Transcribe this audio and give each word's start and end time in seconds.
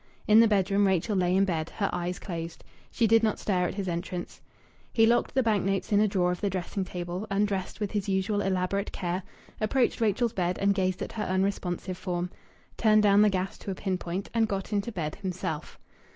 In 0.27 0.39
the 0.39 0.47
bedroom 0.47 0.87
Rachel 0.87 1.15
lay 1.15 1.35
in 1.35 1.45
bed, 1.45 1.69
her 1.77 1.87
eyes 1.93 2.17
closed. 2.17 2.63
She 2.89 3.05
did 3.05 3.21
not 3.21 3.37
stir 3.37 3.67
at 3.67 3.75
his 3.75 3.87
entrance. 3.87 4.41
He 4.91 5.05
locked 5.05 5.35
the 5.35 5.43
bank 5.43 5.63
notes 5.63 5.91
in 5.91 5.99
a 5.99 6.07
drawer 6.07 6.31
of 6.31 6.41
the 6.41 6.49
dressing 6.49 6.83
table, 6.83 7.27
undressed 7.29 7.79
with 7.79 7.91
his 7.91 8.09
usual 8.09 8.41
elaborate 8.41 8.91
care, 8.91 9.21
approached 9.59 10.01
Rachel's 10.01 10.33
bed 10.33 10.57
and 10.57 10.73
gazed 10.73 11.03
at 11.03 11.11
her 11.11 11.23
unresponsive 11.25 11.99
form, 11.99 12.31
turned 12.77 13.03
down 13.03 13.21
the 13.21 13.29
gas 13.29 13.59
to 13.59 13.69
a 13.69 13.75
pinpoint, 13.75 14.27
and 14.33 14.47
got 14.47 14.73
into 14.73 14.91
bed 14.91 15.17
himself. 15.21 15.77